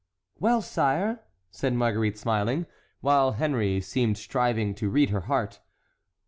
"Well, 0.39 0.63
sire?" 0.63 1.19
said 1.51 1.75
Marguerite, 1.75 2.17
smiling, 2.17 2.65
while 3.01 3.33
Henry 3.33 3.79
seemed 3.81 4.17
striving 4.17 4.73
to 4.73 4.89
read 4.89 5.11
her 5.11 5.19
heart. 5.29 5.59